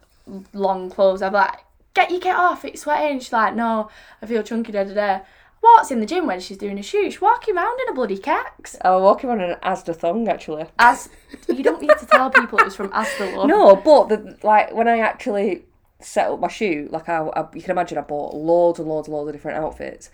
[0.52, 3.90] long clothes I'd be like get you get off it's sweating she's like no
[4.22, 5.20] I feel chunky da da da
[5.60, 7.12] What's in the gym when she's doing a shoot?
[7.12, 8.76] She's walking around in a bloody kex.
[8.82, 10.64] I was walking around in an Asda thong actually.
[10.78, 11.10] As
[11.48, 13.36] you don't need to tell people it was from Asda.
[13.36, 13.46] Love.
[13.46, 15.64] No, but the, like when I actually
[16.00, 19.08] set up my shoot, like I, I, you can imagine, I bought loads and loads
[19.08, 20.10] and loads of different outfits,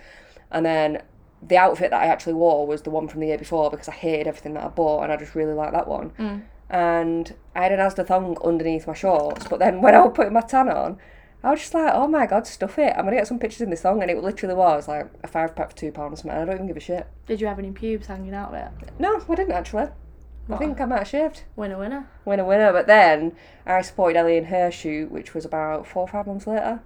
[0.50, 1.02] and then
[1.42, 3.92] the outfit that I actually wore was the one from the year before because I
[3.92, 6.10] hated everything that I bought and I just really liked that one.
[6.18, 6.42] Mm.
[6.68, 10.32] And I had an Asda thong underneath my shorts, but then when I was putting
[10.32, 10.98] my tan on,
[11.44, 12.94] I was just like, oh my god, stuff it.
[12.96, 15.54] I'm gonna get some pictures in this song, and it literally was like a five
[15.54, 16.40] pack for two pounds or something.
[16.40, 17.06] I don't even give a shit.
[17.26, 18.90] Did you have any pubes hanging out of it?
[18.98, 19.86] No, I didn't actually.
[20.48, 21.42] I think I might have shaved.
[21.56, 22.08] Winner, winner.
[22.24, 22.72] Winner, winner.
[22.72, 23.32] But then
[23.64, 26.80] I supported Ellie in her shoot, which was about four or five months later.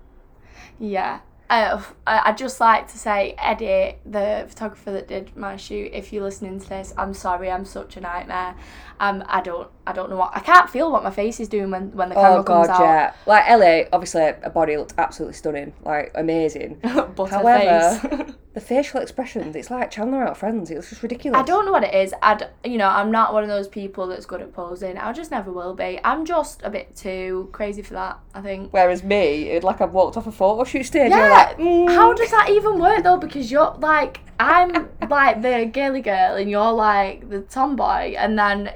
[0.79, 1.21] Yeah,
[1.51, 6.23] uh, I'd just like to say, Eddie, the photographer that did my shoot, if you're
[6.23, 8.55] listening to this, I'm sorry, I'm such a nightmare.
[9.01, 11.71] Um, I don't, I don't know what I can't feel what my face is doing
[11.71, 12.81] when when the camera Oh god, comes out.
[12.81, 13.13] yeah.
[13.27, 16.79] Like Ellie, obviously her body looked absolutely stunning, like amazing.
[17.17, 18.35] but However, her face.
[18.55, 20.71] the facial expressions, it's like Chandler out of Friends.
[20.71, 21.39] It was just ridiculous.
[21.39, 22.13] I don't know what it is.
[22.23, 24.97] I, you know, I'm not one of those people that's good at posing.
[24.99, 25.99] I just never will be.
[26.05, 28.19] I'm just a bit too crazy for that.
[28.35, 28.73] I think.
[28.73, 31.11] Whereas me, it like I've walked off a photo shoot stage.
[31.11, 31.31] You're Yeah.
[31.31, 31.89] like, mm.
[31.95, 33.19] How does that even work though?
[33.19, 38.71] Because you're like, I'm like the girly girl, and you're like the tomboy, and then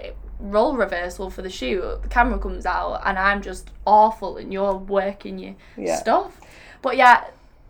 [0.45, 1.81] role reversal for the shoot.
[2.03, 5.97] The camera comes out, and I'm just awful, and you're working your Yeah.
[5.97, 6.41] stuff.
[6.83, 7.25] But yeah,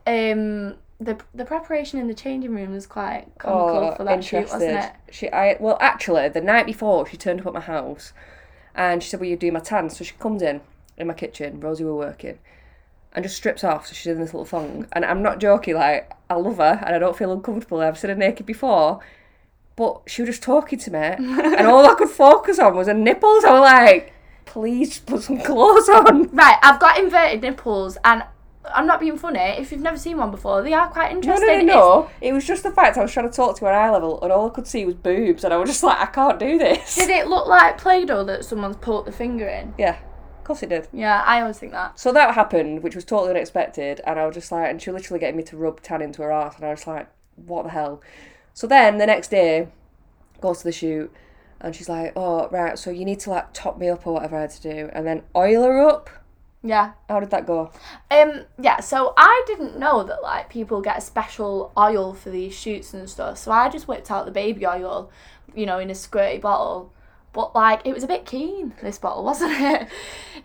[0.07, 4.51] um, the the preparation in the changing room was quite comical Oh, for that shoot,
[4.51, 4.93] wasn't it?
[5.11, 8.13] She, I well, actually, the night before she turned up at my house,
[8.75, 10.61] and she said, "Will you do my tan?" So she comes in
[10.97, 11.61] in my kitchen.
[11.61, 12.39] Rosie were working,
[13.13, 13.87] and just strips off.
[13.87, 15.75] So she's in this little thong, and I'm not joking.
[15.75, 17.81] Like I love her, and I don't feel uncomfortable.
[17.81, 19.01] I've seen her naked before,
[19.77, 22.95] but she was just talking to me, and all I could focus on was her
[22.95, 23.45] nipples.
[23.45, 24.13] I was like,
[24.45, 28.23] "Please put some clothes on." Right, I've got inverted nipples, and
[28.75, 29.39] I'm not being funny.
[29.41, 31.47] If you've never seen one before, they are quite interesting.
[31.47, 32.11] no, no, It's- no.
[32.23, 34.33] It was just the fact I was trying to talk to her eye level, and
[34.33, 36.95] all I could see was boobs, and I was just like, I can't do this.
[36.95, 39.75] Did it look like Play-Doh that someone's put the finger in?
[39.77, 39.97] Yeah,
[40.39, 40.89] of course it did.
[40.93, 41.99] Yeah, I always think that.
[41.99, 45.03] So that happened, which was totally unexpected, and I was just like, and she was
[45.03, 47.71] literally getting me to rub tan into her ass, and I was like, what the
[47.71, 48.01] hell?
[48.55, 49.69] So then the next day,
[50.41, 51.13] goes to the shoot,
[51.61, 54.37] and she's like, oh right, so you need to like top me up or whatever
[54.37, 56.09] I had to do, and then oil her up.
[56.63, 56.93] Yeah.
[57.11, 57.71] How did that go?
[58.11, 58.47] Um.
[58.59, 58.81] Yeah.
[58.81, 63.09] So I didn't know that like people get a special oil for these shoots and
[63.09, 63.37] stuff.
[63.37, 65.11] So I just whipped out the baby oil,
[65.55, 66.91] you know, in a squirty bottle.
[67.35, 69.89] But like it was a bit keen, this bottle, wasn't it?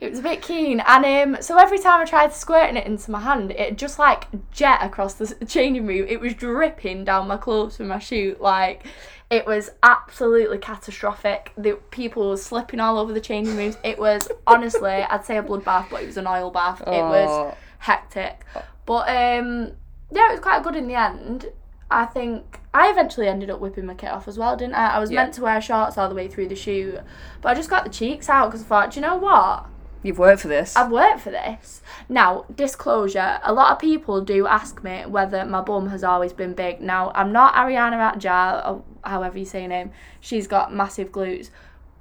[0.01, 3.11] It was a bit keen, and um, so every time I tried squirting it into
[3.11, 6.05] my hand, it just like jet across the changing room.
[6.09, 8.85] It was dripping down my clothes from my shoe like
[9.29, 11.51] it was absolutely catastrophic.
[11.55, 13.77] The people were slipping all over the changing rooms.
[13.83, 16.81] It was honestly, I'd say a bloodbath, but it was an oil bath.
[16.81, 18.43] It was hectic.
[18.87, 19.73] But um,
[20.11, 21.51] yeah, it was quite good in the end.
[21.91, 24.95] I think I eventually ended up whipping my kit off as well, didn't I?
[24.95, 25.23] I was Yeah.
[25.23, 26.99] meant to wear shorts all the way through the shoot,
[27.41, 29.65] but I just got the cheeks out because I thought, do you know what?
[30.01, 30.77] You've worked for this.
[30.77, 31.81] I've worked for this.
[32.07, 36.53] Now, disclosure, a lot of people do ask me whether my bum has always been
[36.53, 36.79] big.
[36.79, 39.91] Now, I'm not Ariana Atjar, or however you say her name.
[40.21, 41.49] She's got massive glutes.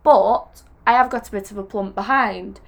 [0.04, 2.60] But I have got a bit of a plump behind.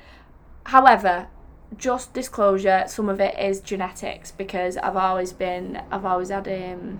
[0.64, 1.28] However,
[1.76, 6.98] just disclosure, some of it is genetics because I've always been I've always had um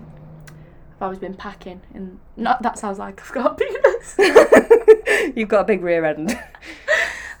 [0.95, 3.55] I've always been packing and not that sounds like I've got a
[4.19, 5.33] penis.
[5.35, 6.31] You've got a big rear end.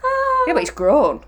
[0.03, 1.23] Ah, yeah, but it's grown.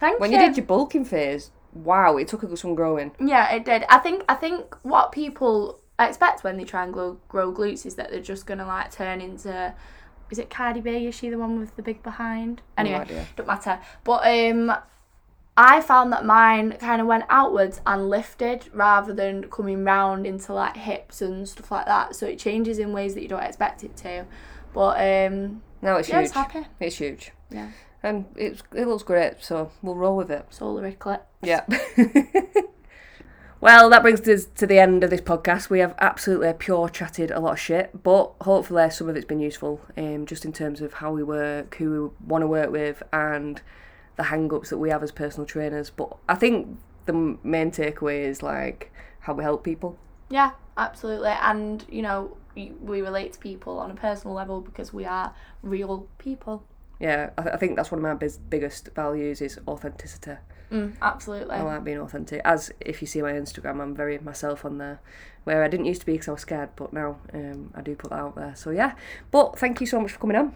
[0.00, 0.38] Thank When you.
[0.38, 3.12] you did your bulking phase, wow, it took some growing.
[3.20, 3.84] Yeah, it did.
[3.88, 7.94] I think I think what people expect when they try and grow, grow glutes is
[7.94, 9.74] that they're just gonna like turn into.
[10.30, 11.06] Is it Cardi B?
[11.06, 12.62] Is she the one with the big behind?
[12.76, 13.26] Anyway, idea.
[13.36, 13.78] don't matter.
[14.02, 14.74] But um,
[15.56, 20.52] I found that mine kind of went outwards and lifted rather than coming round into
[20.52, 22.16] like hips and stuff like that.
[22.16, 24.26] So it changes in ways that you don't expect it to.
[24.72, 26.24] But um, Now it's yeah, huge.
[26.24, 26.66] was happy.
[26.80, 27.30] It's huge.
[27.50, 27.70] Yeah,
[28.02, 30.46] And it's it looks great, so we'll roll with it.
[30.50, 31.22] solar eclipse.
[31.42, 31.64] Yeah.
[33.60, 35.70] well, that brings us to the end of this podcast.
[35.70, 39.40] We have absolutely pure chatted a lot of shit, but hopefully some of it's been
[39.40, 43.02] useful, um, just in terms of how we work, who we want to work with,
[43.12, 43.62] and
[44.16, 45.90] the hang-ups that we have as personal trainers.
[45.90, 49.98] But I think the main takeaway is like how we help people.
[50.30, 51.30] Yeah, absolutely.
[51.30, 56.06] And, you know, we relate to people on a personal level because we are real
[56.18, 56.64] people.
[57.00, 60.36] Yeah, I, th- I think that's one of my biz- biggest values is authenticity.
[60.70, 61.54] Mm, absolutely.
[61.54, 62.40] I like being authentic.
[62.44, 65.00] As if you see my Instagram, I'm very myself on there,
[65.44, 67.94] where I didn't used to be because I was scared, but now um, I do
[67.94, 68.54] put that out there.
[68.56, 68.94] So yeah,
[69.30, 70.54] but thank you so much for coming on.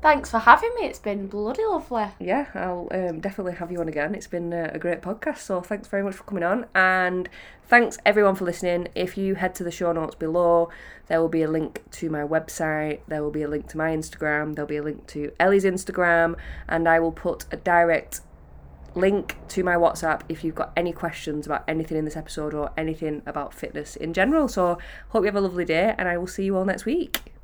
[0.00, 0.86] Thanks for having me.
[0.86, 2.06] It's been bloody lovely.
[2.20, 4.14] Yeah, I'll um, definitely have you on again.
[4.14, 7.28] It's been uh, a great podcast, so thanks very much for coming on, and
[7.66, 8.88] thanks everyone for listening.
[8.94, 10.70] If you head to the show notes below,
[11.08, 13.00] there will be a link to my website.
[13.08, 14.54] There will be a link to my Instagram.
[14.54, 16.36] There'll be a link to Ellie's Instagram,
[16.68, 18.20] and I will put a direct
[18.94, 22.70] link to my WhatsApp if you've got any questions about anything in this episode or
[22.76, 24.46] anything about fitness in general.
[24.46, 27.37] So, hope you have a lovely day, and I will see you all next week.